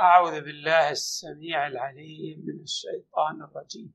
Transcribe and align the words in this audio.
أعوذ 0.00 0.40
بالله 0.40 0.90
السميع 0.90 1.66
العليم 1.66 2.44
من 2.46 2.62
الشيطان 2.62 3.42
الرجيم. 3.42 3.94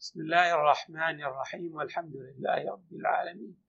بسم 0.00 0.20
الله 0.20 0.54
الرحمن 0.54 1.22
الرحيم 1.22 1.74
والحمد 1.74 2.16
لله 2.16 2.72
رب 2.72 2.92
العالمين. 2.92 3.64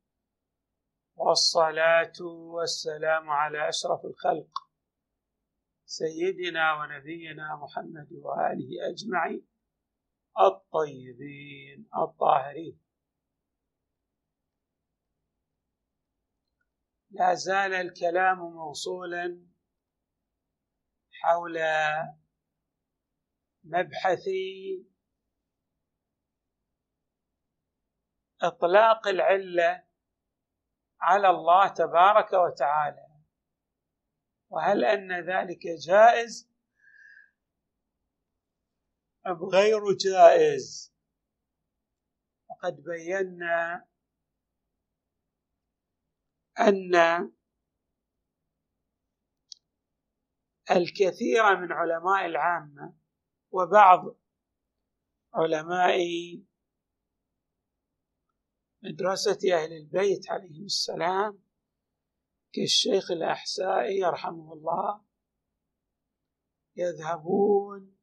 والصلاة 1.16 2.22
والسلام 2.22 3.30
على 3.30 3.70
أشرف 3.70 4.06
الخلق 4.06 4.50
سيدنا 5.86 6.74
ونبينا 6.74 7.56
محمد 7.56 8.08
وآله 8.12 8.70
أجمعين 8.92 9.48
الطيبين 10.40 11.90
الطاهرين. 11.98 12.80
لا 17.12 17.34
زال 17.34 17.74
الكلام 17.74 18.38
موصولا 18.38 19.47
حول 21.22 21.60
مبحث 23.64 24.26
إطلاق 28.42 29.08
العلة 29.08 29.88
على 31.02 31.30
الله 31.30 31.68
تبارك 31.68 32.34
وتعالى. 32.34 33.08
وهل 34.50 34.86
أن 34.86 35.12
ذلك 35.30 35.68
جائز؟ 35.88 36.50
أم 39.28 39.46
غير 39.54 39.82
جائز؟ 40.00 40.94
وقد 42.50 42.84
بينا 42.84 43.88
أن 46.60 47.37
الكثير 50.72 51.56
من 51.56 51.72
علماء 51.72 52.26
العامة 52.26 52.94
وبعض 53.52 54.16
علماء 55.34 55.98
مدرسة 58.82 59.40
أهل 59.54 59.74
البيت 59.74 60.32
عليهم 60.32 60.66
السلام 60.66 61.44
كالشيخ 62.54 63.12
الأحسائي 63.12 64.00
يرحمه 64.00 64.54
الله 64.54 65.02
يذهبون 66.76 67.98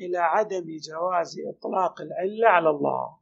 إلى 0.00 0.18
عدم 0.18 0.64
جواز 0.66 1.36
إطلاق 1.48 2.00
العلة 2.00 2.48
على 2.48 2.70
الله. 2.70 3.20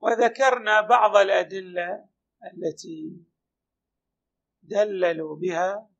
وذكرنا 0.00 0.80
بعض 0.80 1.16
الأدلة 1.16 2.08
التي 2.44 3.26
دللوا 4.62 5.36
بها 5.36 5.90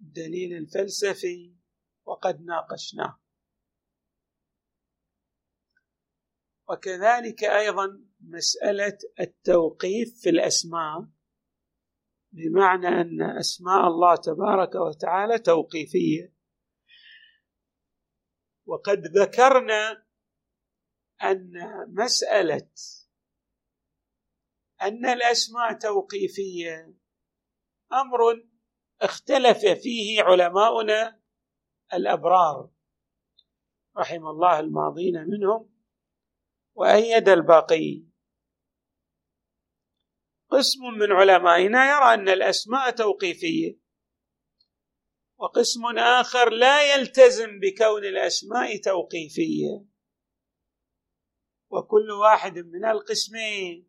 الدليل 0.00 0.56
الفلسفي 0.56 1.56
وقد 2.04 2.40
ناقشناه. 2.40 3.20
وكذلك 6.68 7.44
أيضا 7.44 8.06
مسألة 8.20 8.98
التوقيف 9.20 10.20
في 10.22 10.30
الأسماء 10.30 11.08
بمعنى 12.32 12.88
أن 12.88 13.22
أسماء 13.22 13.86
الله 13.86 14.16
تبارك 14.16 14.74
وتعالى 14.74 15.38
توقيفية. 15.38 16.36
وقد 18.66 18.98
ذكرنا 18.98 20.06
أن 21.22 21.52
مسألة 21.88 22.70
أن 24.82 25.06
الأسماء 25.06 25.72
توقيفية. 25.72 26.94
أمر 27.92 28.46
اختلف 29.00 29.58
فيه 29.58 30.22
علماؤنا 30.22 31.20
الأبرار 31.94 32.70
رحم 33.96 34.26
الله 34.26 34.60
الماضين 34.60 35.14
منهم 35.28 35.76
وأيد 36.74 37.28
الباقين 37.28 38.12
قسم 40.50 40.80
من 40.98 41.12
علمائنا 41.12 41.90
يرى 41.90 42.14
أن 42.14 42.28
الأسماء 42.28 42.90
توقيفية 42.90 43.78
وقسم 45.38 45.98
آخر 45.98 46.50
لا 46.50 46.94
يلتزم 46.94 47.60
بكون 47.60 48.04
الأسماء 48.04 48.76
توقيفية. 48.80 49.84
وكل 51.70 52.10
واحد 52.10 52.58
من 52.58 52.84
القسمين 52.84 53.88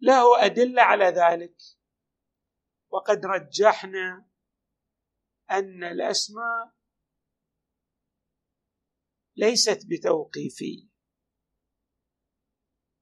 له 0.00 0.44
أدلة 0.44 0.82
على 0.82 1.04
ذلك. 1.04 1.56
وقد 2.90 3.26
رجحنا 3.26 4.28
أن 5.50 5.84
الأسماء 5.84 6.72
ليست 9.36 9.86
بتوقيفية. 9.90 10.88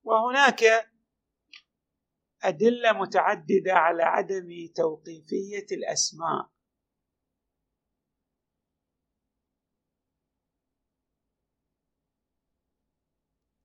وهناك 0.03 0.63
أدلة 2.43 2.93
متعددة 2.93 3.73
على 3.73 4.03
عدم 4.03 4.49
توقيفية 4.77 5.67
الأسماء. 5.77 6.55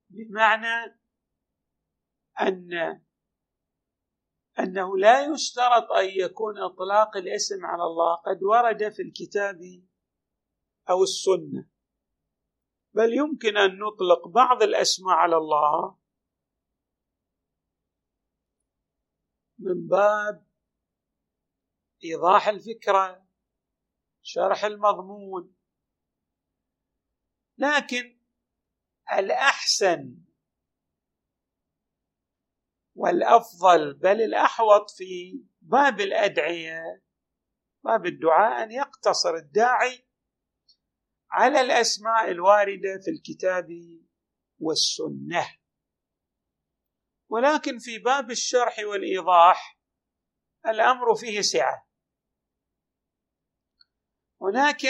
بمعنى 0.10 1.00
أن 2.42 2.70
أنه 4.60 4.98
لا 4.98 5.34
يشترط 5.34 5.92
أن 5.92 6.06
يكون 6.06 6.58
إطلاق 6.58 7.18
الاسم 7.18 7.66
على 7.66 7.84
الله. 7.84 8.16
قد 8.16 8.44
ورد 8.44 8.90
في 8.90 9.02
الكتاب 9.02 9.60
أو 10.90 11.04
السنة. 11.04 11.70
بل 12.94 13.14
يمكن 13.14 13.58
أن 13.58 13.80
نطلق 13.80 14.28
بعض 14.28 14.64
الاسماء 14.64 15.16
على 15.16 15.38
الله 15.38 16.00
من 19.60 19.88
باب 19.88 20.48
إيضاح 22.04 22.48
الفكرة 22.48 23.28
شرح 24.22 24.64
المضمون. 24.64 25.56
لكن 27.58 28.20
الأحسن 29.14 30.29
والأفضل 33.00 33.94
بل 33.94 34.22
الأحوط 34.22 34.92
في 34.92 35.44
باب 35.62 36.00
الادعيه 36.02 37.04
باب 37.84 38.06
الدعاء 38.06 38.64
أن 38.64 38.72
يقتصر 38.72 39.36
الداعي 39.36 40.08
على 41.32 41.62
الأسماء 41.62 42.32
الواردة 42.32 43.00
في 43.06 43.12
الكتاب 43.12 43.68
والسنة. 44.60 45.58
ولكن 47.30 47.80
في 47.80 48.00
باب 48.00 48.32
الشرح 48.32 48.80
والإيضاح 48.80 49.80
الأمر 50.68 51.16
فيه 51.16 51.42
سعة. 51.42 51.90
هناك 54.42 54.82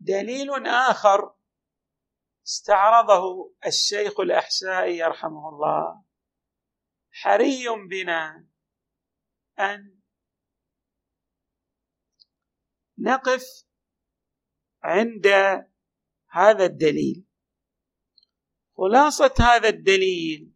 دليل 0.00 0.66
آخر 0.66 1.37
استعرضه 2.48 3.54
الشيخ 3.66 4.20
الاحسائي 4.20 4.98
يرحمه 4.98 5.48
الله. 5.48 6.04
حري 7.10 7.64
بنا 7.90 8.48
أن 9.58 10.00
نقف 12.98 13.44
عند 14.82 15.26
هذا 16.30 16.64
الدليل. 16.64 17.24
خلاصة 18.76 19.34
هذا 19.40 19.68
الدليل 19.68 20.52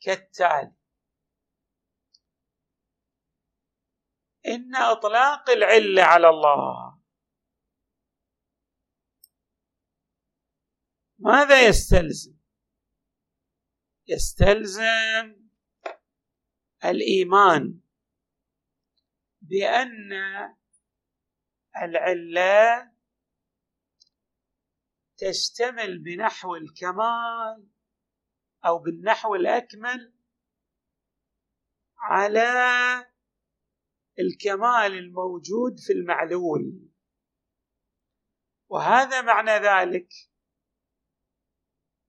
كالتالي 0.00 0.74
إن 4.46 4.76
أطلاق 4.76 5.50
العلة 5.50 6.02
على 6.02 6.28
الله 6.28 6.95
ماذا 11.26 11.68
يستلزم؟ 11.68 12.36
يستلزم 14.06 15.46
الإيمان 16.84 17.80
بأن 19.40 20.12
العله 21.82 22.92
تشتمل 25.16 25.98
بنحو 25.98 26.56
الكمال 26.56 27.68
أو 28.66 28.78
بالنحو 28.78 29.34
الأكمل 29.34 30.14
على 31.98 32.50
الكمال 34.18 34.98
الموجود 34.98 35.78
في 35.78 35.92
المعلول. 35.92 36.88
وهذا 38.68 39.22
معنى 39.22 39.50
ذلك 39.50 40.08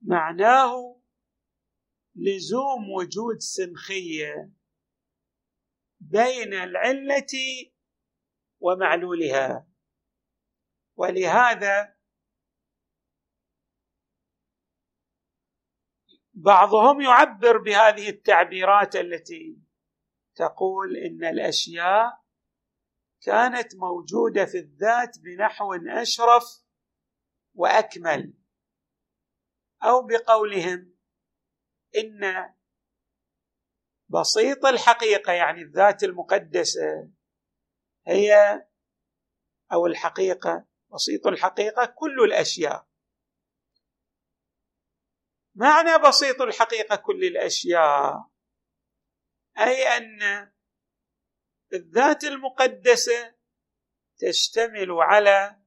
معناه 0.07 1.01
لزوم 2.15 2.89
وجود 2.91 3.37
سنخيه 3.39 4.51
بين 5.99 6.53
العلة 6.53 7.33
ومعلولها. 8.59 9.67
ولهذا 10.95 11.97
بعضهم 16.33 17.01
يعبر 17.01 17.57
بهذه 17.57 18.09
التعبيرات 18.09 18.95
التي 18.95 19.57
تقول 20.35 20.97
إن 20.97 21.23
الأشياء 21.23 22.23
كانت 23.21 23.75
موجودة 23.75 24.45
في 24.45 24.57
الذات 24.57 25.19
بنحو 25.19 25.73
أشرف 25.73 26.43
وأكمل. 27.53 28.46
أو 29.83 30.07
بقولهم 30.07 30.97
إن 31.97 32.53
بسيط 34.09 34.65
الحقيقة 34.65 35.33
يعني 35.33 35.61
الذات 35.61 36.03
المقدسة 36.03 37.09
هي 38.07 38.61
أو 39.71 39.85
الحقيقة 39.85 40.65
بسيط 40.93 41.27
الحقيقة 41.27 41.85
كل 41.85 42.23
الأشياء. 42.23 42.87
معنى 45.55 46.07
بسيط 46.07 46.41
الحقيقة 46.41 46.95
كل 46.95 47.23
الأشياء 47.23 48.29
أي 49.59 49.97
أن 49.97 50.51
الذات 51.73 52.23
المقدسة 52.23 53.35
تشتمل 54.17 54.91
على 54.91 55.61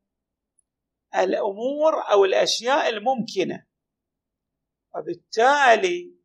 الأمور 1.14 2.10
أو 2.10 2.24
الأشياء 2.24 2.88
الممكنة. 2.88 3.69
وبالتالي 4.94 6.20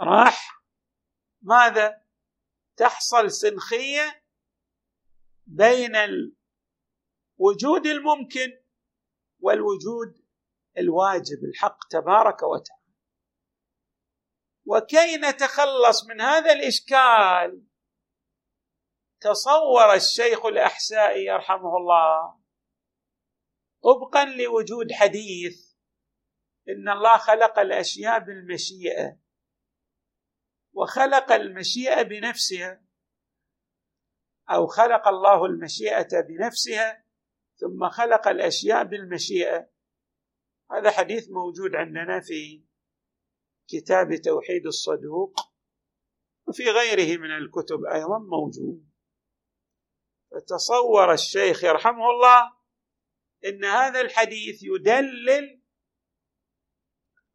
راح 0.00 0.64
ماذا؟ 1.42 2.04
تحصل 2.76 3.30
سنخية 3.30 4.24
بين 5.46 5.96
الوجود 5.96 7.86
الممكن 7.86 8.64
والوجود 9.40 10.24
الواجب 10.78 11.44
الحق 11.44 11.78
تبارك 11.90 12.42
وتعالى. 12.42 12.84
وكي 14.66 15.16
نتخلص 15.16 16.06
من 16.08 16.20
هذا 16.20 16.52
الإشكال 16.52 17.66
تصور 19.20 19.94
الشيخ 19.94 20.46
الأحسائي 20.46 21.24
يرحمه 21.24 21.76
الله 21.76 22.38
طبقا 23.82 24.24
لوجود 24.24 24.92
حديث 24.92 25.63
إن 26.68 26.88
الله 26.88 27.18
خلق 27.18 27.58
الأشياء 27.58 28.18
بالمشيئة 28.18 29.18
وخلق 30.72 31.32
المشيئة 31.32 32.02
بنفسها 32.02 32.84
أو 34.50 34.66
خلق 34.66 35.08
الله 35.08 35.44
المشيئة 35.44 36.20
بنفسها 36.20 37.04
ثم 37.56 37.88
خلق 37.88 38.28
الأشياء 38.28 38.84
بالمشيئة. 38.84 39.70
هذا 40.70 40.90
حديث 40.90 41.28
موجود 41.30 41.74
عندنا 41.74 42.20
في 42.20 42.64
كتاب 43.68 44.14
توحيد 44.14 44.66
الصدوق 44.66 45.40
وفي 46.48 46.70
غيره 46.70 47.20
من 47.20 47.30
الكتب 47.30 47.84
أيضا 47.84 48.18
موجود. 48.18 48.94
فتصور 50.30 51.12
الشيخ 51.12 51.64
يرحمه 51.64 52.10
الله 52.10 52.52
إن 53.44 53.64
هذا 53.64 54.00
الحديث 54.00 54.62
يدلل 54.62 55.63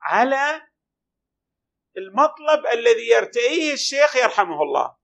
على 0.02 0.70
المطلب 1.98 2.66
الذي 2.74 3.08
يرتئيه 3.10 3.74
الشيخ 3.74 4.16
يرحمه 4.16 4.62
الله. 4.62 4.98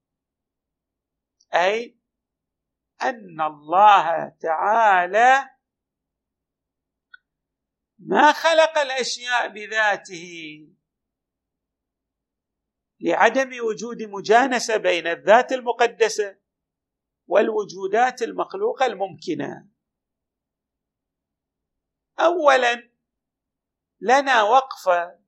أي 1.54 2.00
أن 3.02 3.42
الله 3.42 4.30
تعالى 4.30 5.50
ما 8.00 8.32
خلق 8.32 8.78
الأشياء 8.78 9.48
بذاته 9.48 10.28
لعدم 13.00 13.50
وجود 13.66 14.04
مجانسة 14.04 14.78
بين 14.78 15.08
الذات 15.08 15.52
المقدسة 15.52 16.40
والوجودات 17.28 18.22
المخلوقة 18.22 18.86
الممكنة. 18.86 19.70
اولا 22.20 22.95
لنا 24.06 24.44
وقفة 24.44 25.20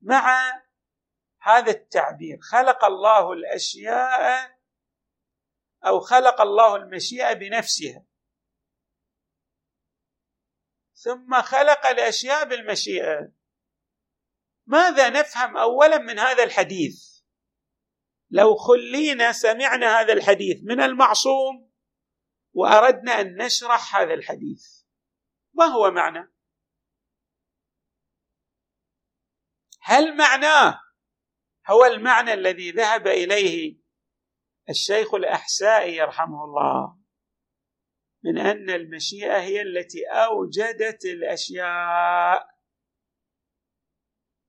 مع 0.00 0.52
هذا 1.40 1.70
التعبير. 1.70 2.38
خلق 2.40 2.84
الله 2.84 3.32
الأشياء 3.32 4.58
أو 5.86 6.00
خلق 6.00 6.40
الله 6.40 6.76
المشيئة 6.76 7.32
بنفسها. 7.32 8.04
ثم 10.94 11.42
خلق 11.42 11.86
الأشياء 11.86 12.44
بالمشيئة. 12.44 13.32
ماذا 14.66 15.10
نفهم 15.10 15.56
اولا 15.56 15.98
من 15.98 16.18
هذا 16.18 16.44
الحديث؟ 16.44 17.12
لو 18.30 18.56
خلينا 18.56 19.32
سمعنا 19.32 20.00
هذا 20.00 20.12
الحديث 20.12 20.56
من 20.62 20.80
المعصوم 20.80 21.72
وأردنا 22.52 23.20
أن 23.20 23.36
نشرح 23.36 23.96
هذا 23.96 24.14
الحديث 24.14 24.82
ما 25.52 25.64
هو 25.64 25.90
معنى؟ 25.90 26.32
هل 29.82 30.16
معناه؟ 30.16 30.80
هو 31.66 31.84
المعنى 31.84 32.32
الذي 32.32 32.70
ذهب 32.70 33.06
إليه 33.06 33.82
الشيخ 34.68 35.14
الاحسائي 35.14 35.96
يرحمه 35.96 36.44
الله 36.44 36.98
من 38.24 38.38
أن 38.38 38.70
المشيئة 38.70 39.40
هي 39.40 39.62
التي 39.62 40.06
أوجدت 40.06 41.04
الأشياء 41.04 42.52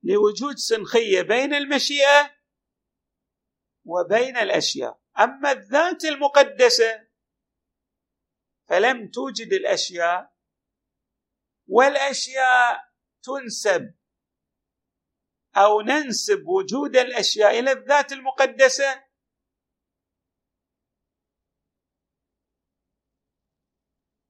لوجود 0.03 0.55
سنخية 0.55 1.21
بين 1.21 1.53
المشيئة 1.53 2.35
وبين 3.85 4.37
الأشياء. 4.37 4.99
أما 5.19 5.51
الذات 5.51 6.05
المقدسة 6.05 7.07
فلم 8.69 9.09
توجد 9.11 9.53
الأشياء 9.53 10.33
والأشياء 11.67 12.93
تنسب 13.23 13.93
أو 15.57 15.81
ننسب 15.81 16.47
وجود 16.47 16.95
الأشياء 16.95 17.59
إلى 17.59 17.71
الذات 17.71 18.11
المقدسة. 18.11 19.03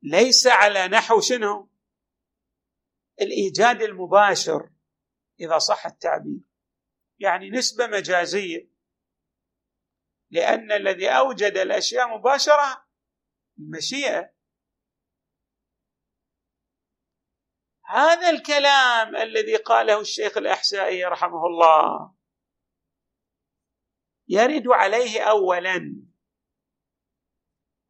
ليس 0.02 0.48
على 0.48 0.88
نحو 0.88 1.22
شنو؟ 1.22 1.70
الإيجاد 3.22 3.82
المباشر 3.82 4.70
إذا 5.40 5.58
صح 5.58 5.86
التعبير. 5.86 6.40
يعني 7.20 7.50
نسبة 7.50 7.88
مجازية. 7.88 8.70
لأن 10.30 10.72
الذي 10.72 11.10
أوجد 11.10 11.58
الأشياء 11.58 12.18
مباشرة 12.18 12.88
المشيئة 13.60 14.33
هذا 17.94 18.30
الكلام 18.30 19.16
الذي 19.16 19.56
قاله 19.56 20.00
الشيخ 20.02 20.38
الأحسائي 20.38 21.06
رحمه 21.06 21.46
الله. 21.46 22.14
يرد 24.28 24.68
عليه 24.68 25.22
اولا 25.22 25.76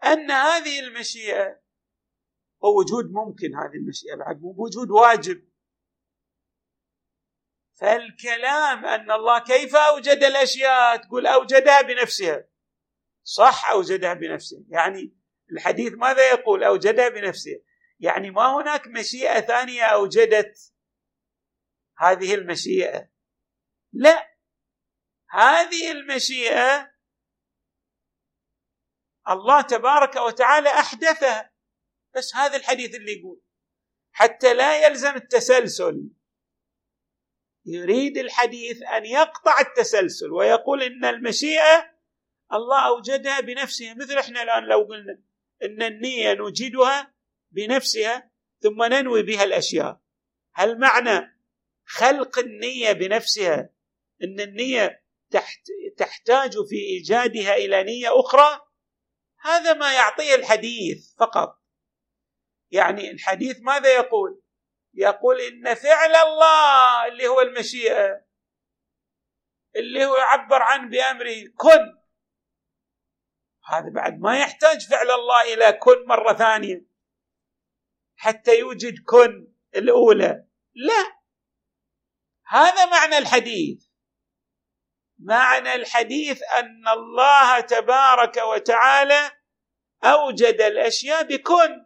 أن 0.04 0.32
هذه 0.32 0.80
المشيئة 0.80 1.62
هو 2.64 2.80
وجود 2.80 3.12
ممكن 3.12 3.56
هذه 3.56 3.76
المشيئة 3.76 4.16
بعد 4.16 4.42
مو 4.42 4.52
بوجود 4.52 4.92
واجب. 4.92 5.50
فالكلام 7.74 8.86
أن 8.86 9.12
الله 9.12 9.40
كيف 9.40 9.76
أوجد 9.76 10.24
الأشياء؟ 10.24 10.98
تقول 10.98 11.28
أوجدها 11.28 11.82
بنفسها. 11.82 12.48
صح 13.24 13.72
أوجدها 13.72 14.14
بنفسه 14.14 14.66
يعني 14.70 15.18
الحديث 15.52 15.94
ماذا 15.94 16.30
يقول؟ 16.30 16.64
أوجدها 16.64 17.10
بنفسه 17.10 17.62
يعني 18.04 18.32
ما 18.32 18.56
هناك 18.56 18.88
مشيئة 18.88 19.42
ثانية 19.42 19.84
أوجدت 19.84 20.74
هذه 21.98 22.34
المشيئة. 22.34 23.10
لا 23.94 24.38
هذه 25.30 25.92
المشيئة 25.92 26.94
الله 29.30 29.62
تبارك 29.62 30.16
وتعالى 30.16 30.70
أحدثها. 30.70 31.54
بس 32.16 32.36
هذا 32.36 32.56
الحديث 32.58 32.96
اللي 32.96 33.20
يقول 33.20 33.42
حتى 34.12 34.54
لا 34.54 34.88
يلزم 34.88 35.16
التسلسل. 35.16 36.10
يريد 37.66 38.18
الحديث 38.18 38.82
أن 38.82 39.06
يقطع 39.06 39.60
التسلسل 39.60 40.32
ويقول 40.32 40.84
إن 40.84 41.06
المشيئة 41.06 41.94
الله 42.54 42.88
أوجدها 42.88 43.40
بنفسها 43.40 43.94
مثل 43.94 44.18
إحنا 44.18 44.44
الآن 44.44 44.64
لو 44.64 44.84
قلنا 44.84 45.22
إن 45.64 45.82
النية 45.82 46.34
نوجدها 46.34 47.13
بنفسها 47.54 48.32
ثم 48.60 48.84
ننوي 48.84 49.24
بها 49.24 49.44
الأشياء. 49.44 50.02
هل 50.54 50.80
معنى 50.80 51.40
خلق 51.86 52.40
النية 52.40 52.92
بنفسها 52.92 53.70
إن 54.24 54.40
النية 54.40 55.04
تحت 55.30 55.62
تحتاج 55.98 56.52
في 56.70 56.76
إيجادها 56.76 57.56
إلى 57.56 57.84
نية 57.84 58.20
أخرى؟ 58.20 58.60
هذا 59.42 59.74
ما 59.74 59.94
يعطيه 59.94 60.36
الحديث 60.36 61.16
فقط. 61.20 61.62
يعني 62.72 63.12
الحديث 63.12 63.58
ماذا 63.62 63.96
يقول؟ 63.96 64.42
يقول 64.94 65.42
إن 65.42 65.74
فعل 65.74 66.16
الله 66.16 67.08
اللي 67.08 67.28
هو 67.28 67.42
المشيئة 67.42 68.26
اللي 69.76 70.06
هو 70.06 70.16
يعبر 70.18 70.62
عنه 70.62 70.90
بأمره 70.90 71.36
كن. 71.58 72.04
هذا 73.66 73.90
بعد 73.90 74.20
ما 74.20 74.40
يحتاج 74.40 74.88
فعل 74.90 75.12
الله 75.12 75.54
إلى 75.54 75.74
كن 75.74 76.06
مرة 76.08 76.34
ثانية. 76.34 76.93
حتى 78.16 78.60
يوجد 78.60 78.96
كن 79.06 79.54
الأولى. 79.76 80.46
لا. 80.76 81.20
هذا 82.48 82.86
معنى 82.86 83.18
الحديث. 83.18 83.86
معنى 85.20 85.74
الحديث 85.74 86.42
أن 86.44 86.88
الله 86.88 87.60
تبارك 87.60 88.38
وتعالى 88.38 89.32
أوجد 90.04 90.62
الأشياء 90.62 91.24
بكن. 91.24 91.86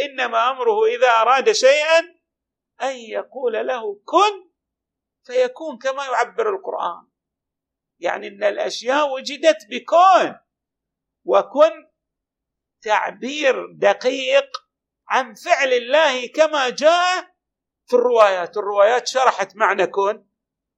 إنما 0.00 0.50
أمره 0.50 0.86
إذا 0.86 1.08
أراد 1.08 1.52
شيئا 1.52 1.98
أن 2.82 2.96
يقول 2.96 3.66
له 3.66 3.94
كن 4.04 4.50
فيكون 5.26 5.78
كما 5.78 6.04
يعبر 6.04 6.56
القرآن. 6.56 7.10
يعني 7.98 8.28
إن 8.28 8.44
الأشياء 8.44 9.08
وجدت 9.08 9.66
بكون 9.70 10.38
وكن 11.24 11.90
تعبير 12.82 13.66
دقيق 13.72 14.59
عن 15.10 15.34
فعل 15.34 15.72
الله 15.72 16.26
كما 16.26 16.68
جاء 16.68 17.30
في 17.86 17.96
الروايات. 17.96 18.56
الروايات 18.56 19.06
شرحت 19.06 19.56
معنى 19.56 19.86
كن 19.86 20.24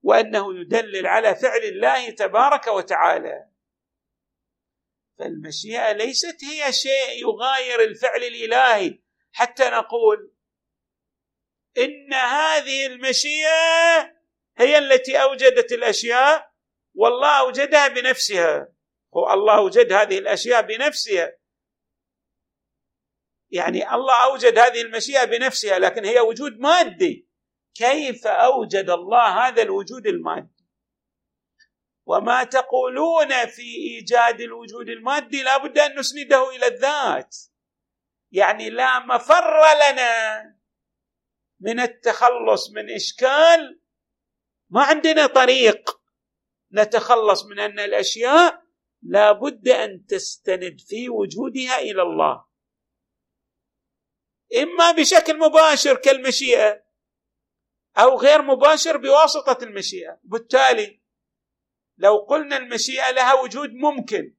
وأنه 0.02 0.60
يدلل 0.60 1.06
على 1.06 1.34
فعل 1.34 1.60
الله 1.60 2.10
تبارك 2.10 2.66
وتعالى. 2.66 3.48
فالمشيئة 5.18 5.92
ليست 5.92 6.44
هي 6.44 6.72
شيء 6.72 7.20
يغاير 7.20 7.80
الفعل 7.80 8.24
الإلهي. 8.24 8.98
حتى 9.32 9.70
نقول 9.70 10.32
إن 11.78 12.14
هذه 12.14 12.86
المشيئة 12.86 14.12
هي 14.56 14.78
التي 14.78 15.22
أوجدت 15.22 15.72
الأشياء 15.72 16.52
والله 16.94 17.40
أوجدها 17.40 17.88
بنفسها. 17.88 18.68
هو 19.16 19.32
الله 19.32 19.56
أوجد 19.56 19.92
هذه 19.92 20.18
الأشياء 20.18 20.62
بنفسها. 20.62 21.41
يعني 23.52 23.94
الله 23.94 24.24
أوجد 24.24 24.58
هذه 24.58 24.82
المشيئة 24.82 25.24
بنفسها 25.24 25.78
لكن 25.78 26.04
هي 26.04 26.20
وجود 26.20 26.58
مادي. 26.58 27.28
كيف 27.74 28.26
أوجد 28.26 28.90
الله 28.90 29.48
هذا 29.48 29.62
الوجود 29.62 30.06
المادي؟ 30.06 30.66
وما 32.06 32.44
تقولون 32.44 33.46
في 33.46 33.62
إيجاد 33.62 34.40
الوجود 34.40 34.88
المادي 34.88 35.42
لابد 35.42 35.78
أن 35.78 35.98
نسنده 35.98 36.50
إلى 36.50 36.66
الذات. 36.66 37.36
يعني 38.32 38.70
لا 38.70 38.98
مفر 38.98 39.60
لنا 39.74 40.42
من 41.60 41.80
التخلص 41.80 42.70
من 42.70 42.90
إشكال. 42.90 43.80
ما 44.70 44.82
عندنا 44.82 45.26
طريق 45.26 46.00
نتخلص 46.72 47.44
من 47.44 47.58
أن 47.58 47.80
الأشياء 47.80 48.62
لابد 49.02 49.68
أن 49.68 50.06
تستند 50.06 50.80
في 50.80 51.08
وجودها 51.08 51.78
إلى 51.78 52.02
الله. 52.02 52.51
إما 54.56 54.90
بشكل 54.92 55.38
مباشر 55.38 55.96
كالمشيئة 55.96 56.84
أو 57.98 58.18
غير 58.18 58.42
مباشر 58.42 58.96
بواسطة 58.96 59.64
المشيئة. 59.64 60.20
بالتالي 60.22 61.02
لو 61.98 62.18
قلنا 62.18 62.56
المشيئة 62.56 63.10
لها 63.10 63.34
وجود 63.34 63.70
ممكن 63.70 64.36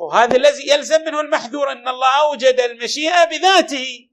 وهذا 0.00 0.36
الذي 0.36 0.68
يلزم 0.68 1.00
منه 1.00 1.20
المحذور 1.20 1.72
أن 1.72 1.88
الله 1.88 2.20
أوجد 2.20 2.60
المشيئة 2.60 3.24
بذاته. 3.24 4.10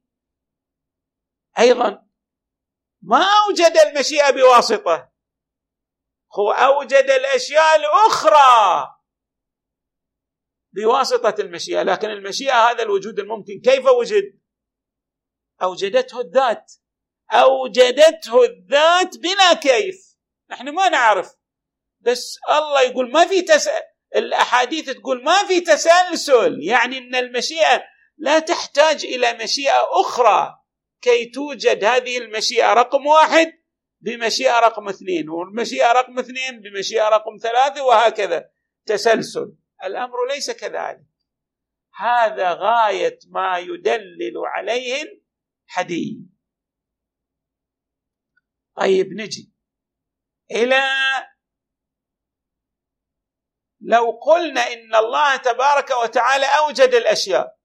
أيضا 1.59 2.07
ما 3.01 3.25
أوجد 3.47 3.77
المشيئة 3.77 4.29
بواسطة؟ 4.29 5.11
هو 6.39 6.51
أوجد 6.51 7.09
الأشياء 7.09 7.75
الأخرى 7.75 8.87
بواسطة 10.71 11.35
المشيئة. 11.41 11.83
لكن 11.83 12.09
المشيئة 12.09 12.69
هذا 12.69 12.83
الوجود 12.83 13.19
الممكن 13.19 13.61
كيف 13.63 13.85
وجد؟ 13.85 14.42
أوجدته 15.63 16.21
الذات. 16.21 16.73
أوجدته 17.31 18.43
الذات 18.43 19.17
بلا 19.17 19.53
كيف. 19.53 20.15
نحن 20.49 20.69
ما 20.69 20.89
نعرف. 20.89 21.35
بس 21.99 22.39
الله 22.49 22.81
يقول 22.81 23.11
ما 23.11 23.25
في 23.25 23.41
تس... 23.41 23.69
الأحاديث 24.15 24.89
تقول 24.89 25.23
ما 25.23 25.43
في 25.43 25.61
تسلسل. 25.61 26.63
يعني 26.63 26.97
إن 26.97 27.15
المشيئة 27.15 27.83
لا 28.17 28.39
تحتاج 28.39 29.05
إلى 29.05 29.33
مشيئة 29.33 29.87
أخرى. 30.01 30.55
كي 31.01 31.25
توجد 31.25 31.83
هذه 31.83 32.17
المشيئة 32.17 32.73
رقم 32.73 33.05
واحد 33.05 33.53
بمشيئة 34.01 34.59
رقم 34.59 34.89
اثنين 34.89 35.29
والمشيئة 35.29 35.91
رقم 35.91 36.19
اثنين 36.19 36.61
بمشيئة 36.61 37.09
رقم 37.09 37.37
ثلاثة 37.41 37.83
وهكذا. 37.83 38.49
تسلسل. 38.85 39.53
الأمر 39.83 40.25
ليس 40.29 40.51
كذلك. 40.51 41.13
هذا 41.95 42.53
غاية 42.53 43.19
ما 43.29 43.57
يدلل 43.57 44.33
عليه 44.45 45.22
الحديث 45.67 46.17
طيب 48.75 49.07
نجي 49.07 49.53
إلى 50.51 50.83
لو 53.81 54.11
قلنا 54.11 54.61
إن 54.61 54.95
الله 54.95 55.35
تبارك 55.35 55.91
وتعالى 55.91 56.45
أوجد 56.45 56.93
الأشياء 56.93 57.59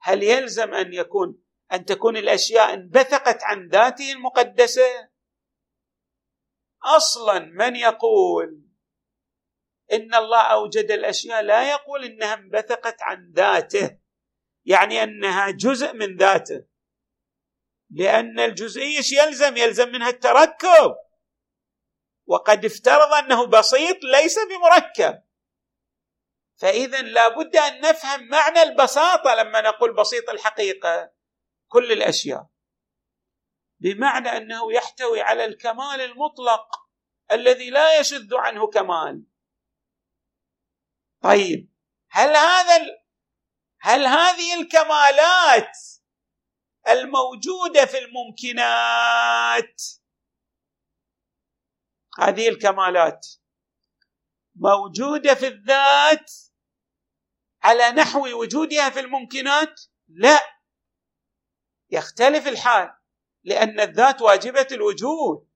هل 0.00 0.22
يلزم 0.22 0.74
أن 0.74 0.92
يكون 0.92 1.42
أن 1.72 1.84
تكون 1.84 2.16
الأشياء 2.16 2.74
انبثقت 2.74 3.42
عن 3.42 3.68
ذاته 3.68 4.12
المقدسة؟ 4.12 5.10
أصلا 6.84 7.38
من 7.38 7.76
يقول 7.76 8.62
إن 9.92 10.14
الله 10.14 10.42
أوجد 10.42 10.90
الأشياء 10.90 11.42
لا 11.42 11.70
يقول 11.70 12.04
إنها 12.04 12.34
انبثقت 12.34 12.96
عن 13.02 13.32
ذاته 13.32 13.98
يعني 14.64 15.02
أنها 15.02 15.50
جزء 15.50 15.92
من 15.92 16.16
ذاته. 16.16 16.67
لأن 17.90 18.40
الجزئية 18.40 19.22
يلزم 19.22 19.56
يلزم 19.56 19.88
منها 19.88 20.08
التركب. 20.08 20.96
وقد 22.26 22.64
افترض 22.64 23.12
أنه 23.12 23.46
بسيط 23.46 24.04
ليس 24.04 24.38
بمركب. 24.38 25.22
فاذا 26.56 27.02
لابد 27.02 27.56
أن 27.56 27.80
نفهم 27.80 28.28
معنى 28.28 28.62
البساطة 28.62 29.34
لما 29.34 29.60
نقول 29.60 29.94
بسيط 29.94 30.30
الحقيقة 30.30 31.12
كل 31.68 31.92
الأشياء. 31.92 32.46
بمعنى 33.80 34.28
أنه 34.28 34.72
يحتوي 34.72 35.20
على 35.20 35.44
الكمال 35.44 36.00
المطلق 36.00 36.88
الذي 37.32 37.70
لا 37.70 38.00
يشذ 38.00 38.34
عنه 38.34 38.66
كمال. 38.66 39.24
طيب 41.22 41.72
هل 42.10 42.36
هذا. 42.36 42.98
هل 43.80 44.06
هذه 44.06 44.60
الكمالات 44.60 45.78
الموجودة 46.88 47.86
في 47.86 47.98
الممكنات. 47.98 49.82
هذه 52.18 52.48
الكمالات 52.48 53.26
موجودة 54.56 55.34
في 55.34 55.46
الذات 55.46 56.32
على 57.62 57.90
نحو 57.90 58.26
وجودها 58.40 58.90
في 58.90 59.00
الممكنات؟ 59.00 59.80
لا. 60.08 60.40
يختلف 61.90 62.48
الحال 62.48 62.94
لأن 63.44 63.80
الذات 63.80 64.22
واجبة 64.22 64.66
الوجود. 64.72 65.48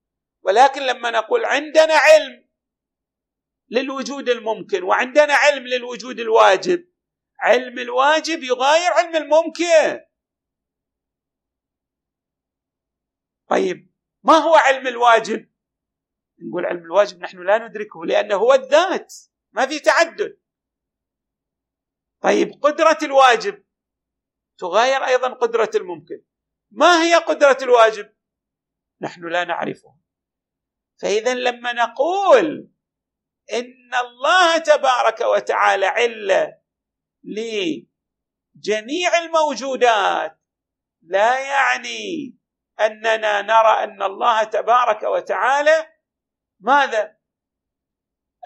ولكن 0.42 0.82
لما 0.82 1.10
نقول 1.10 1.44
عندنا 1.44 1.94
علم 1.94 2.48
للوجود 3.70 4.28
الممكن 4.28 4.82
وعندنا 4.82 5.34
علم 5.34 5.66
للوجود 5.66 6.20
الواجب 6.20 6.92
علم 7.40 7.78
الواجب 7.78 8.42
يغاير 8.42 8.92
علم 8.92 9.16
الممكن. 9.16 10.11
طيب 13.52 13.92
ما 14.24 14.34
هو 14.34 14.54
علم 14.54 14.86
الواجب؟ 14.86 15.50
نقول 16.38 16.66
علم 16.66 16.84
الواجب 16.84 17.20
نحن 17.20 17.46
لا 17.46 17.58
ندركه 17.58 18.04
لأنه 18.04 18.34
هو 18.34 18.54
الذات 18.54 19.14
ما 19.52 19.66
في 19.66 19.80
تعدد. 19.80 20.40
طيب 22.22 22.52
قدرة 22.62 22.98
الواجب 23.02 23.64
تغاير 24.58 25.06
أيضا 25.06 25.28
قدرة 25.28 25.70
الممكن. 25.74 26.22
ما 26.70 27.02
هي 27.02 27.14
قدرة 27.14 27.58
الواجب؟ 27.62 28.12
نحن 29.00 29.28
لا 29.28 29.44
نعرفها 29.44 29.98
فاذا 31.02 31.34
لما 31.34 31.72
نقول 31.72 32.70
إن 33.52 33.94
الله 33.94 34.58
تبارك 34.58 35.20
وتعالى 35.20 35.86
عله 35.86 36.58
لجميع 37.24 39.18
الموجودات 39.18 40.40
لا 41.02 41.40
يعني 41.40 42.41
أننا 42.80 43.42
نرى 43.42 43.84
أن 43.84 44.02
الله 44.02 44.44
تبارك 44.44 45.02
وتعالى 45.02 45.92
ماذا؟ 46.60 47.16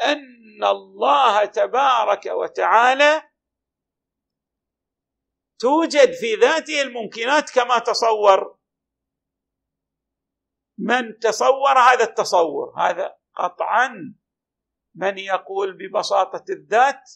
أن 0.03 0.65
الله 0.65 1.45
تبارك 1.45 2.27
وتعالى 2.27 3.23
توجد 5.59 6.13
في 6.13 6.35
ذاته 6.35 6.83
الممكنات 6.83 7.51
كما 7.51 7.79
تصور. 7.79 8.59
من 10.79 11.19
تصور 11.19 11.79
هذا 11.79 12.05
التصور؟ 12.05 12.75
هذا 12.79 13.19
قطعا 13.35 14.15
من 14.95 15.19
يقول 15.19 15.73
ببساطة 15.73 16.45
الذات 16.51 17.11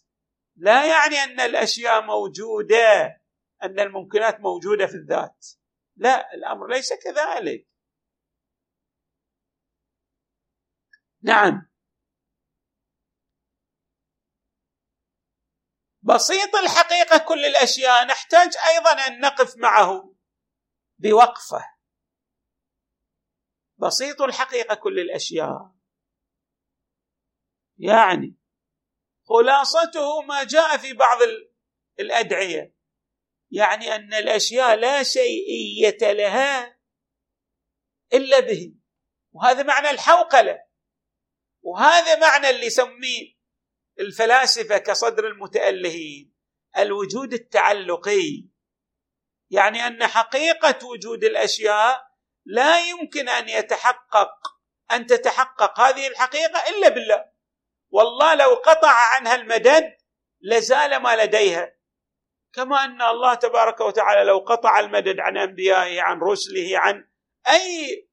لا 0.56 0.86
يعني 0.86 1.16
أن 1.16 1.40
الأشياء 1.40 2.04
موجودة 2.04 3.20
أن 3.62 3.80
الممكنات 3.80 4.40
موجودة 4.40 4.86
في 4.86 4.94
الذات. 4.94 5.46
لا 6.00 6.34
الأمر 6.34 6.66
ليس 6.66 6.92
كذلك. 6.92 7.68
نعم. 11.22 11.70
بسيط 16.02 16.54
الحقيقة 16.54 17.18
كل 17.28 17.44
الأشياء 17.44 18.06
نحتاج 18.06 18.56
أيضا 18.68 18.92
أن 18.92 19.20
نقف 19.20 19.56
معه 19.56 20.14
بوقفة. 20.98 21.64
بسيط 23.76 24.22
الحقيقة 24.22 24.74
كل 24.74 24.98
الأشياء. 24.98 25.74
يعني 27.78 28.36
خلاصته 29.24 30.22
ما 30.22 30.44
جاء 30.44 30.76
في 30.76 30.92
بعض 30.92 31.18
الأدعية. 32.00 32.79
يعني 33.50 33.94
أن 33.94 34.14
الأشياء 34.14 34.76
لا 34.76 35.02
شيئية 35.02 36.12
لها 36.12 36.78
إلا 38.12 38.40
به 38.40 38.74
وهذا 39.32 39.62
معنى 39.62 39.90
الحوقلة. 39.90 40.58
وهذا 41.62 42.18
معنى 42.18 42.50
اللي 42.50 42.66
يسميه 42.66 43.40
الفلاسفة 44.00 44.78
كصدر 44.78 45.26
المتألهين 45.26 46.34
الوجود 46.78 47.32
التعلقي. 47.32 48.48
يعني 49.50 49.86
أن 49.86 50.06
حقيقة 50.06 50.86
وجود 50.86 51.24
الأشياء 51.24 52.10
لا 52.44 52.80
يمكن 52.88 53.28
أن 53.28 53.48
يتحقق 53.48 54.60
أن 54.92 55.06
تتحقق 55.06 55.80
هذه 55.80 56.06
الحقيقة 56.06 56.68
إلا 56.68 56.88
بالله. 56.88 57.24
والله 57.90 58.34
لو 58.34 58.54
قطع 58.54 58.92
عنها 58.92 59.34
المدد 59.34 59.96
لزال 60.40 60.96
ما 60.96 61.24
لديها. 61.24 61.79
كما 62.52 62.84
أن 62.84 63.02
الله 63.02 63.34
تبارك 63.34 63.80
وتعالى 63.80 64.24
لو 64.24 64.38
قطع 64.38 64.80
المدد 64.80 65.20
عن 65.20 65.38
أنبيائه 65.38 66.00
عن 66.00 66.20
رسله 66.20 66.78
عن 66.78 67.08
أي 67.48 68.08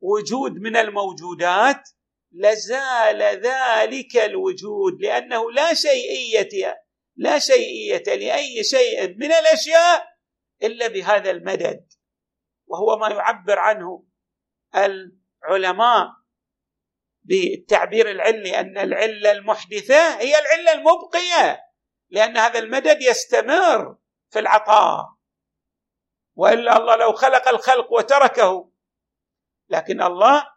وجود 0.00 0.52
من 0.52 0.76
الموجودات 0.76 1.88
لزال 2.32 3.22
ذلك 3.22 4.16
الوجود 4.16 5.00
لأنه 5.00 5.52
لا 5.52 5.74
شيئية 5.74 6.82
لا 7.16 7.38
شيئية 7.38 8.02
لأي 8.06 8.64
شيء 8.64 9.08
من 9.08 9.32
الأشياء 9.32 10.06
إلا 10.62 10.88
بهذا 10.88 11.30
المدد. 11.30 11.92
وهو 12.66 12.96
ما 12.96 13.08
يعبر 13.08 13.58
عنه 13.58 14.04
العلماء 14.74 16.06
بالتعبير 17.22 18.10
العلمي 18.10 18.60
أن 18.60 18.78
العلة 18.78 19.32
المحدثة 19.32 20.20
هي 20.20 20.38
العلة 20.38 20.72
المبقية. 20.72 21.71
لأن 22.12 22.36
هذا 22.36 22.58
المدد 22.58 23.02
يستمر 23.02 23.96
في 24.30 24.38
العطاء. 24.38 25.04
وإلا 26.34 26.76
الله 26.76 26.96
لو 26.96 27.12
خلق 27.12 27.48
الخلق 27.48 27.92
وتركه. 27.92 28.72
لكن 29.68 30.02
الله 30.02 30.52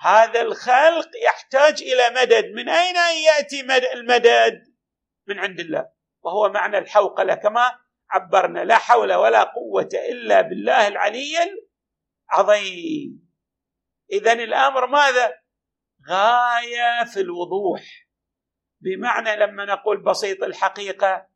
هذا 0.00 0.40
الخلق 0.40 1.08
يحتاج 1.22 1.82
إلى 1.82 2.10
مدد. 2.10 2.44
من 2.44 2.68
أين 2.68 2.96
يأتي 3.24 3.60
المدد؟ 3.92 4.74
من 5.26 5.38
عند 5.38 5.60
الله. 5.60 5.88
وهو 6.22 6.48
معنى 6.48 6.78
الحوقلة. 6.78 7.34
كما 7.34 7.78
عبرنا 8.10 8.64
لا 8.64 8.78
حول 8.78 9.12
ولا 9.12 9.42
قوة 9.42 9.88
إلا 9.94 10.40
بالله 10.40 10.88
العلي 10.88 11.36
العظيم. 12.32 13.30
اذا 14.12 14.32
الأمر 14.32 14.86
ماذا؟ 14.86 15.34
غاية 16.08 17.04
في 17.04 17.20
الوضوح. 17.20 18.09
بمعنى 18.80 19.36
لما 19.36 19.64
نقول 19.64 20.02
بسيط 20.02 20.42
الحقيقة 20.42 21.26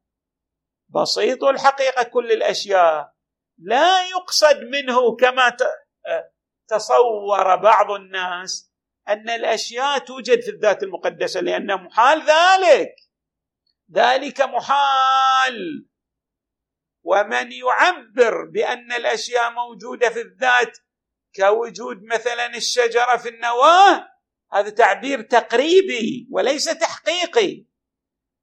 بسيط 0.88 1.44
الحقيقة 1.44 2.02
كل 2.02 2.32
الأشياء 2.32 3.14
لا 3.58 4.08
يقصد 4.08 4.60
منه 4.60 5.16
كما 5.16 5.56
تصور 6.68 7.56
بعض 7.56 7.90
الناس 7.90 8.70
أن 9.08 9.30
الأشياء 9.30 9.98
توجد 9.98 10.40
في 10.40 10.50
الذات 10.50 10.82
المقدسة 10.82 11.40
لأن 11.40 11.84
محال 11.84 12.22
ذلك 12.22 12.94
ذلك 13.92 14.40
محال. 14.40 15.86
ومن 17.02 17.52
يعبر 17.52 18.44
بأن 18.44 18.92
الأشياء 18.92 19.50
موجودة 19.50 20.10
في 20.10 20.20
الذات 20.20 20.78
كوجود 21.36 22.02
مثلا 22.04 22.46
الشجرة 22.46 23.16
في 23.16 23.28
النواة 23.28 24.08
هذا 24.54 24.70
تعبير 24.70 25.20
تقريبي 25.22 26.28
وليس 26.30 26.64
تحقيقي. 26.64 27.64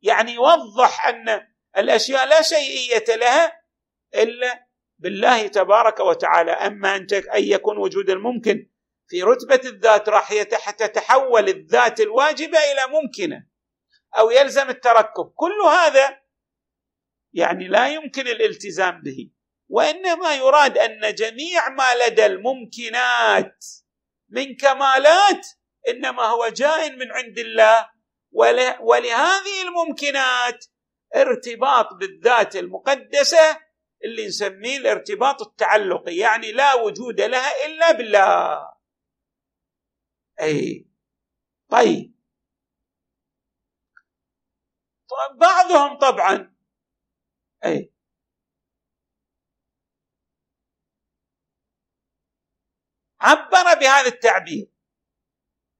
يعني 0.02 0.34
يوضح 0.34 1.08
أن 1.08 1.48
الأشياء 1.78 2.28
لا 2.28 2.42
شيئية 2.42 3.16
لها 3.16 3.62
إلا 4.16 4.68
بالله 5.00 5.48
تبارك 5.48 6.00
وتعالى. 6.00 6.52
أما 6.52 6.96
أن 6.96 7.08
يكون 7.34 7.78
وجود 7.78 8.10
الممكن 8.10 8.70
في 9.08 9.24
رتبة 9.24 9.70
الذات 9.70 10.10
راح 10.10 10.44
تتحول 10.44 11.50
الذات 11.50 12.00
الواجبة 12.00 12.58
إلى 12.58 12.88
ممكنة 12.88 13.48
أو 14.18 14.32
يلزم 14.32 14.70
التركب. 14.70 15.34
كل 15.36 15.62
هذا 15.62 16.22
يعني 17.34 17.68
لا 17.68 17.88
يمكن 17.88 18.28
الالتزام 18.28 19.02
به. 19.02 19.30
وإنما 19.70 20.36
يراد 20.36 20.78
أن 20.78 21.14
جميع 21.14 21.70
ما 21.70 21.96
لدى 21.96 22.26
الممكنات 22.26 23.66
من 24.30 24.56
كمالات 24.56 25.48
إنما 25.88 26.24
هو 26.24 26.48
جاء 26.48 26.90
من 26.96 27.12
عند 27.12 27.40
الله. 27.40 27.90
ولهذه 28.82 29.62
الممكنات 29.68 30.66
ارتباط 31.16 31.94
بالذات 31.94 32.56
المقدسة 32.56 33.60
اللي 34.04 34.28
نسميه 34.28 34.78
الارتباط 34.78 35.42
التعلقي 35.42 36.16
يعني 36.16 36.52
لا 36.52 36.74
وجود 36.74 37.22
لها 37.22 37.66
إلا 37.66 37.92
بالله. 37.92 38.72
أي. 40.42 40.88
طيب. 41.70 42.16
بعضهم 45.40 45.98
طبعا. 45.98 46.56
أي. 47.66 47.92
عبر 53.22 53.80
بهذا 53.80 54.08
التعبير. 54.08 54.71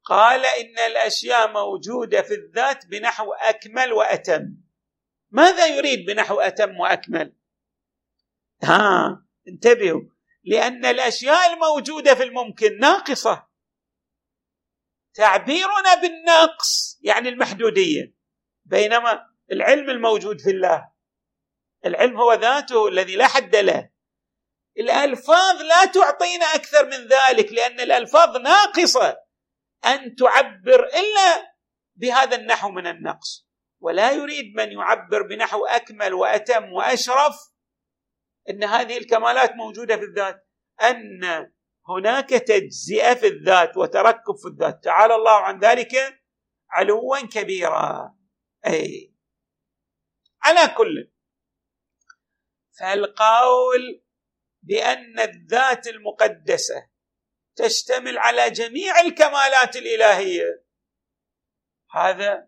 قال 0.04 0.46
إن 0.46 0.80
الأشياء 0.80 1.52
موجودة 1.52 2.22
في 2.22 2.34
الذات 2.34 2.86
بنحو 2.86 3.34
أكمل 3.34 3.94
وأتم. 3.94 4.58
ماذا 5.32 5.68
يريد 5.68 6.06
بنحو 6.06 6.40
أتم 6.40 6.80
وأكمل؟ 6.80 7.34
ها 8.64 9.24
انتبهوا 9.48 10.02
لأن 10.44 10.86
الأشياء 10.86 11.54
الموجودة 11.54 12.16
في 12.16 12.24
الممكن 12.24 12.78
ناقصة. 12.78 13.48
تعبيرنا 15.14 15.96
بالنقص 16.02 17.00
يعني 17.02 17.30
المحدودية 17.30 18.16
بينما 18.66 19.28
العلم 19.52 19.90
الموجود 19.90 20.42
في 20.42 20.50
الله. 20.50 20.92
العلم 21.86 22.18
هو 22.18 22.34
ذاته 22.34 22.88
الذي 22.88 23.16
لا 23.16 23.28
حد 23.28 23.56
له. 23.56 23.90
الألفاظ 24.78 25.62
لا 25.62 25.86
تعطينا 25.86 26.46
أكثر 26.46 26.86
من 26.86 27.08
ذلك 27.08 27.54
لأن 27.54 27.80
الألفاظ 27.80 28.38
ناقصة. 28.38 29.18
أن 29.86 30.16
تعبر 30.16 30.86
إلا 30.86 31.54
بهذا 31.96 32.36
النحو 32.36 32.72
من 32.72 32.88
النقص. 32.88 33.48
ولا 33.80 34.12
يريد 34.12 34.56
من 34.56 34.72
يعبر 34.72 35.28
بنحو 35.28 35.66
أكمل 35.66 36.14
وأتم 36.14 36.74
وأشرف 36.74 37.36
إن 38.50 38.64
هذه 38.64 38.98
الكمالات 38.98 39.56
موجودة 39.56 39.98
في 39.98 40.04
الذات 40.04 40.48
أن 40.82 41.22
هناك 41.90 42.30
تجزئة 42.30 43.14
في 43.14 43.28
الذات 43.28 43.78
وتركب 43.78 44.36
في 44.36 44.48
الذات. 44.48 44.84
تعالى 44.84 45.16
الله 45.16 45.36
عن 45.36 45.60
ذلك 45.60 46.22
علوا 46.70 47.28
كبيرا. 47.28 48.16
أي 48.68 49.14
على 50.44 50.76
كل. 50.78 51.12
فالقول 52.80 54.04
بأن 54.62 55.20
الذات 55.20 55.88
المقدسة 55.88 56.91
تشتمل 57.56 58.18
على 58.18 58.50
جميع 58.50 59.02
الكمالات 59.02 59.76
الإلهية. 59.76 60.64
هذا 61.92 62.48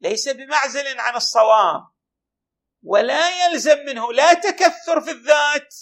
ليس 0.00 0.28
بمعزل 0.28 0.98
عن 0.98 1.16
الصواب 1.16 1.92
ولا 2.82 3.44
يلزم 3.44 3.78
منه 3.78 4.12
لا 4.12 4.34
تكثر 4.34 5.00
في 5.00 5.10
الذات 5.10 5.74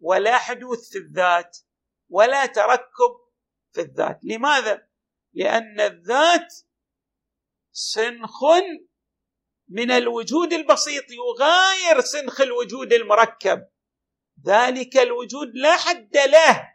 ولا 0.00 0.38
حدوث 0.38 0.88
في 0.90 0.98
الذات 0.98 1.58
ولا 2.08 2.46
تركب 2.46 3.14
في 3.72 3.80
الذات. 3.80 4.20
لماذا؟ 4.22 4.88
لأن 5.32 5.80
الذات 5.80 6.54
سنخ 7.72 8.44
من 9.68 9.90
الوجود 9.90 10.52
البسيط 10.52 11.04
يغاير 11.10 12.00
سنخ 12.00 12.40
الوجود 12.40 12.92
المركب. 12.92 13.68
ذلك 14.46 14.96
الوجود 14.96 15.50
لا 15.54 15.76
حد 15.76 16.16
له. 16.16 16.73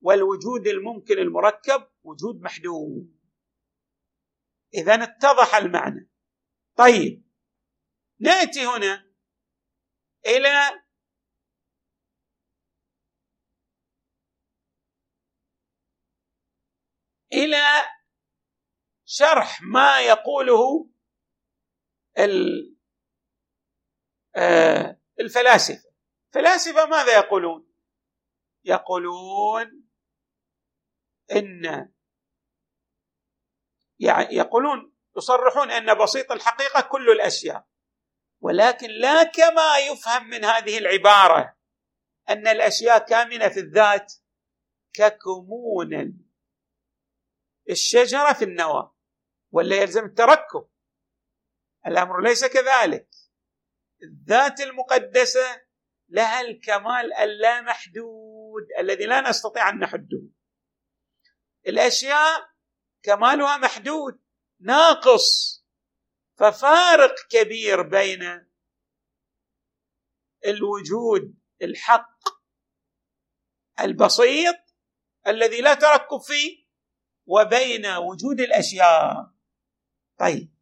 والوجود 0.00 0.66
الممكن 0.66 1.18
المركب 1.18 1.88
وجود 2.04 2.40
محدود. 2.40 3.18
اذا 4.74 4.94
اتضح 4.94 5.54
المعنى. 5.54 6.10
طيب 6.76 7.28
نأتي 8.20 8.66
هنا 8.66 9.12
إلى 10.26 10.82
إلى 17.32 17.64
شرح 19.04 19.62
ما 19.62 20.00
يقوله 20.00 20.90
آه، 24.36 25.00
الفلاسفة. 25.20 25.88
الفلاسفه 26.26 26.86
ماذا 26.86 27.18
يقولون؟ 27.18 27.68
يقولون 28.64 29.77
إن 31.32 31.88
يعني 33.98 34.34
يقولون 34.34 34.94
يصرحون 35.16 35.70
إن 35.70 35.98
بسيط 35.98 36.32
الحقيقة 36.32 36.80
كل 36.80 37.10
الأشياء 37.10 37.66
ولكن 38.40 38.88
لا 38.90 39.22
كما 39.22 39.78
يفهم 39.78 40.28
من 40.28 40.44
هذه 40.44 40.78
العبارة 40.78 41.56
أن 42.28 42.48
الأشياء 42.48 42.98
كامنة 42.98 43.48
في 43.48 43.60
الذات 43.60 44.14
ككمون 44.92 46.18
الشجرة 47.70 48.32
في 48.32 48.44
النواه 48.44 48.96
ولا 49.50 49.76
يلزم 49.76 50.04
التركب. 50.04 50.68
الأمر 51.86 52.20
ليس 52.20 52.44
كذلك. 52.44 53.08
الذات 54.02 54.60
المقدسة 54.60 55.62
لها 56.08 56.40
الكمال 56.40 57.12
اللامحدود 57.12 58.66
الذي 58.78 59.06
لا 59.06 59.20
نستطيع 59.20 59.68
أن 59.68 59.78
نحده. 59.78 60.22
الأشياء 61.68 62.50
كمالها 63.02 63.56
محدود 63.56 64.20
ناقص 64.60 65.58
ففارق 66.38 67.14
كبير 67.30 67.82
بين 67.82 68.48
الوجود 70.46 71.38
الحق 71.62 72.18
البسيط 73.80 74.56
الذي 75.26 75.60
لا 75.60 75.74
تركب 75.74 76.20
فيه 76.20 76.68
وبين 77.26 77.86
وجود 77.86 78.40
الأشياء. 78.40 79.32
طيب. 80.18 80.54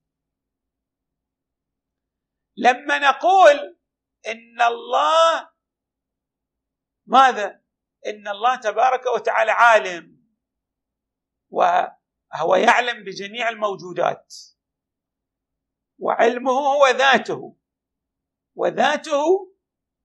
لما 2.57 2.99
نقول 2.99 3.79
إن 4.27 4.63
الله 4.63 5.51
ماذا؟ 7.07 7.63
إن 8.07 8.29
الله 8.29 8.57
تبارك 8.57 9.07
وتعالى 9.07 9.51
عالم. 9.51 10.16
وهو 11.57 12.55
يعلم 12.55 13.05
بجميع 13.05 13.49
الموجودات. 13.49 14.35
وعلمه 15.99 16.51
هو 16.53 16.87
ذاته 16.87 17.57
وذاته 18.55 19.55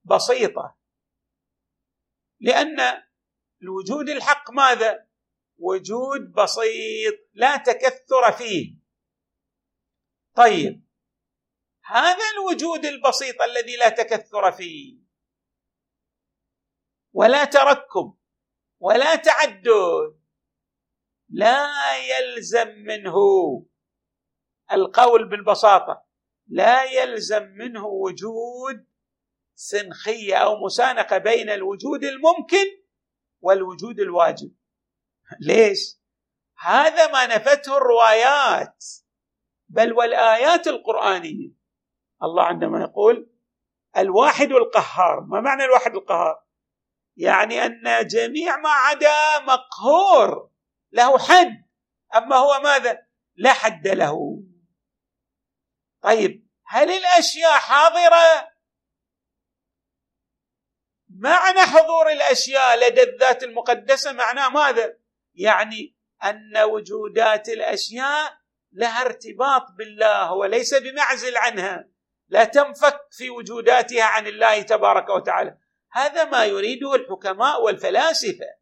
بسيطة. 0.04 0.78
لأن 2.40 3.04
الوجود 3.62 4.10
الحق 4.10 4.52
ماذا؟ 4.52 5.08
وجود 5.58 6.32
بسيط 6.32 7.14
لا 7.34 7.58
تكثر 7.58 8.32
فيه. 8.32 8.76
طيب 10.36 10.88
هذا 11.86 12.24
الوجود 12.34 12.86
البسيط 12.86 13.42
الذي 13.42 13.76
لا 13.76 13.90
تكثر 13.90 14.52
فيه. 14.52 15.02
ولا 17.14 17.46
تركب 17.46 18.18
ولا 18.80 19.16
تعدد. 19.16 20.21
لا 21.32 21.70
يلزم 21.98 22.67
منه 22.67 23.15
القول 24.72 25.30
بالبساطة. 25.30 26.04
لا 26.48 26.84
يلزم 26.84 27.44
منه 27.44 27.86
وجود 27.86 28.86
سنخية 29.56 30.36
أو 30.36 30.65
مسانقة 30.65 31.17
بين 31.17 31.50
الوجود 31.50 32.04
الممكن 32.04 32.65
والوجود 33.41 34.00
الواجب. 34.00 34.56
ليش؟ 35.39 36.02
هذا 36.58 37.12
ما 37.12 37.26
نفته 37.26 37.78
الروايات 37.78 38.86
بل 39.70 39.94
والآيات 39.94 40.67
القرآنية. 40.67 41.52
الله 42.24 42.44
عندما 42.44 42.82
يقول 42.82 43.32
الواحد 43.98 44.52
القهار 44.52 45.22
ما 45.22 45.41
معنى 45.41 45.63
الواحد 45.63 45.96
القهار؟ 45.96 46.44
يعني 47.17 47.65
أن 47.65 48.08
جميع 48.08 48.58
ما 48.58 48.70
عدا 48.70 49.39
مقهور. 49.39 50.52
له 50.92 51.18
حد. 51.18 51.66
أما 52.16 52.36
هو 52.36 52.60
ماذا؟ 52.60 53.08
لا 53.36 53.54
حد 53.54 53.88
له. 53.88 54.44
طيب 56.02 56.48
هل 56.66 56.90
الأشياء 56.92 57.60
حاضرة؟ 57.60 58.52
معنى 61.10 61.60
حضور 61.60 62.12
الأشياء 62.12 62.80
لدى 62.80 63.04
الذات 63.04 63.44
المقدسة 63.44 64.12
معناه 64.12 64.50
ماذا؟ 64.50 64.98
يعني 65.34 65.96
أن 66.24 66.58
وجودات 66.58 67.50
الأشياء 67.50 68.38
لها 68.72 69.02
ارتباط 69.02 69.72
بالله 69.78 70.34
وليس 70.34 70.74
بمعزل 70.74 71.38
عنها. 71.38 71.90
لا 72.28 72.44
تنفك 72.44 73.08
في 73.12 73.30
وجوداتها 73.30 74.04
عن 74.04 74.28
الله 74.28 74.62
تبارك 74.62 75.10
وتعالى. 75.10 75.58
هذا 75.92 76.24
ما 76.24 76.46
يريده 76.46 76.96
الحكماء 76.96 77.62
والفلاسفة. 77.62 78.61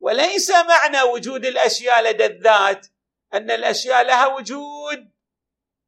وليس 0.00 0.50
معنى 0.50 1.02
وجود 1.02 1.46
الأشياء 1.46 2.10
لدى 2.10 2.26
الذات 2.26 2.86
أن 3.34 3.50
الأشياء 3.50 4.02
لها 4.02 4.26
وجود 4.26 5.12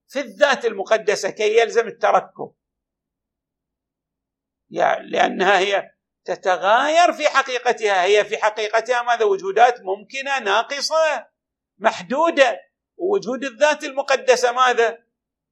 في 0.08 0.20
الذات 0.20 0.64
المقدسة 0.64 1.30
كي 1.30 1.58
يلزم 1.58 1.86
التركب 1.86 2.54
يعني 4.70 5.10
لأنها 5.10 5.58
هي 5.58 5.90
تتغاير 6.24 7.12
في 7.12 7.28
حقيقتها. 7.28 8.04
هي 8.04 8.24
في 8.24 8.38
حقيقتها 8.38 9.02
ماذا؟ 9.02 9.24
وجودات 9.24 9.80
ممكنة 9.80 10.38
ناقصة 10.38 11.26
محدودة. 11.78 12.60
ووجود 12.96 13.44
الذات 13.44 13.84
المقدسة 13.84 14.52
ماذا؟ 14.52 14.98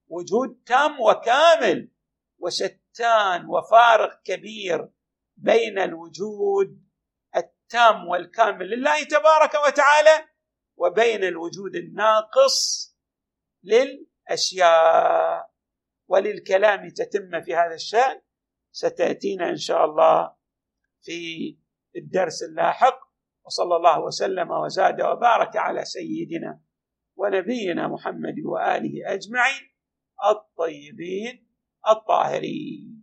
وجود 0.08 0.62
تام 0.66 1.00
وكامل 1.00 1.90
وشتان 2.38 3.46
وفارق 3.46 4.22
كبير 4.24 4.88
بين 5.36 5.78
الوجود 5.78 6.87
التام 7.68 8.08
والكامل 8.08 8.66
لله 8.66 9.04
تبارك 9.04 9.54
وتعالى 9.66 10.28
وبين 10.76 11.24
الوجود 11.24 11.76
الناقص 11.76 12.88
للأشياء. 13.62 15.50
وللكلام 16.08 16.88
تتم 16.88 17.40
في 17.40 17.54
هذا 17.54 17.74
الشأن. 17.74 18.22
ستأتينا 18.72 19.50
إن 19.50 19.56
شاء 19.56 19.84
الله 19.84 20.34
في 21.02 21.58
الدرس 21.96 22.42
اللاحق. 22.42 23.00
وصلى 23.44 23.76
الله 23.76 24.00
وسلم 24.00 24.50
وزاد 24.50 25.00
وبارك 25.02 25.56
على 25.56 25.84
سيدنا 25.84 26.60
ونبينا 27.16 27.88
محمد 27.88 28.34
وآله 28.44 29.14
أجمعين 29.14 29.74
الطيبين 30.30 31.48
الطاهرين. 31.88 32.97